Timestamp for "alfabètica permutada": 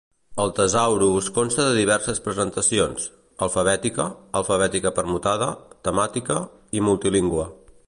4.41-5.53